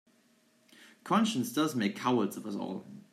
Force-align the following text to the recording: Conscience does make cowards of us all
Conscience 1.03 1.53
does 1.53 1.75
make 1.75 1.95
cowards 1.95 2.35
of 2.35 2.47
us 2.47 2.55
all 2.55 2.87